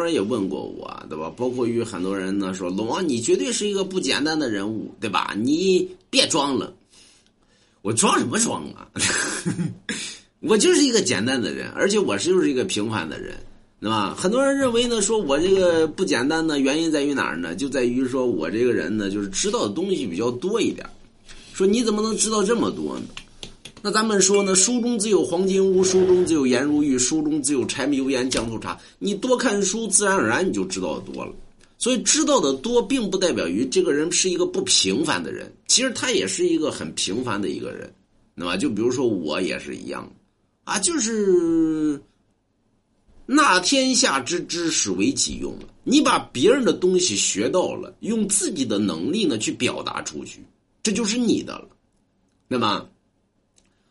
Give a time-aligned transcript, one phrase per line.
[0.00, 1.30] 多人也问过我，对吧？
[1.36, 5.34] 包括于很多人呢说，龙王你绝对是一个不简单的人物，对吧？
[5.36, 6.72] 你别装了，
[7.82, 8.88] 我装什么装啊？
[10.40, 13.36] 我就是一个简单的人，而且我是就是一个平凡的人，
[13.78, 14.14] 对吧？
[14.16, 17.54] 很多人认为呢，说我这个不简单呢，原因在于哪儿呢？
[17.54, 20.88] 就在于说我这个人呢，就是知道的东西比较多一点。
[21.52, 23.04] 说你怎么能知道这么多呢？
[23.82, 28.78] 那咱们说呢，书中自有黄金屋，书中自有颜如玉，书中自有柴米油盐酱醋茶。
[28.98, 31.32] 你多看书，自然而然你就知道的多了。
[31.78, 35.50] 所以知道的多，并不代表于这个人是一个不平凡的人。
[35.66, 37.90] 其实他也是一个很平凡的一个人，
[38.34, 40.06] 那么就比如说我也是一样，
[40.64, 41.98] 啊，就是
[43.24, 45.60] 纳天下之知识为己用了。
[45.84, 50.44] 你把别人的东西学到了，用自己的能力呢去表达出去，
[50.82, 51.68] 这就是你的了。
[52.46, 52.86] 那么。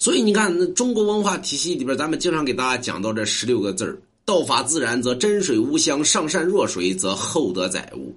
[0.00, 8.16] 所以你看，那中国文化体系里边，咱们经常给大家讲到这十六个字儿：道法自然，则真水无香；上善若水，则厚德载物。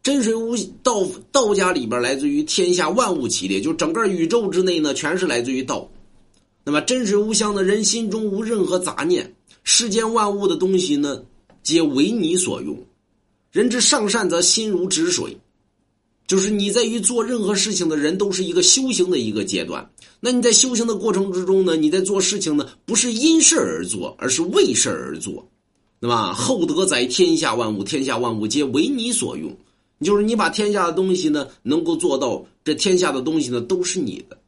[0.00, 5.90] 真水无道，道家里边来自于天下万物起列，就整个宇宙之内呢，全是来自于道。
[6.62, 11.20] 那么真水无香的人心中无任何杂念，世间万物的东西呢，
[11.64, 12.78] 皆为你所用。
[13.50, 15.36] 人之上善，则心如止水。
[16.28, 19.90] 就是你在于做任何事情的人，都是一个修行的一个阶段。
[20.20, 25.48] 那你在修行的过程之中呢，你在做事情呢，不是因事而做，而是为事而做，
[26.00, 26.34] 对吧？
[26.34, 29.56] 厚德载天下万物，天下万物皆为你所用。
[30.02, 34.38] 就是你把天下的东西呢，能够做到，这天下的东西呢，都是你的。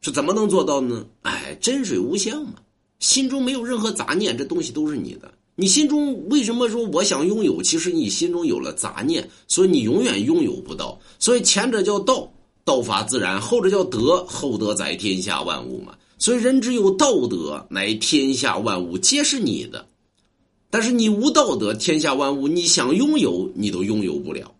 [0.00, 1.04] 是怎么能做到呢？
[1.22, 2.54] 哎，真水无香嘛，
[3.00, 5.28] 心中没有任何杂念，这东西都是你的。
[5.60, 7.60] 你心中为什么说我想拥有？
[7.60, 10.96] 其实你心中有了杂念，所以你永远拥有不到。
[11.18, 12.32] 所以前者叫道，
[12.64, 15.96] 道法自然；后者叫德，厚德载天下万物嘛。
[16.16, 19.84] 所以人只有道德，乃天下万物皆是你的。
[20.70, 24.54] 但是你无道德，天下万物你想拥有，你都拥有不了，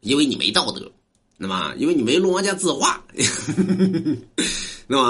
[0.00, 0.90] 因为你没道德，
[1.38, 3.00] 那么因为你没龙王家字画，
[4.88, 5.08] 那么。